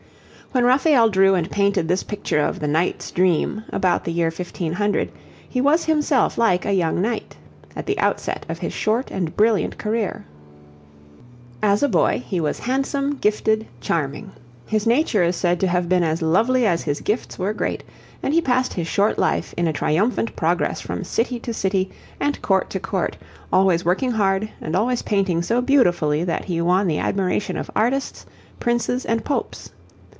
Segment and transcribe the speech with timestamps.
[0.53, 5.09] When Raphael drew and painted this picture of the 'Knight's Dream,' about the year 1500,
[5.47, 7.37] he was himself like a young knight,
[7.73, 10.25] at the outset of his short and brilliant career.
[11.63, 14.33] As a boy he was handsome, gifted, charming.
[14.67, 17.85] His nature is said to have been as lovely as his gifts were great,
[18.21, 22.41] and he passed his short life in a triumphant progress from city to city and
[22.41, 23.15] court to court,
[23.53, 28.25] always working hard and always painting so beautifully that he won the admiration of artists,
[28.59, 29.69] princes, and popes.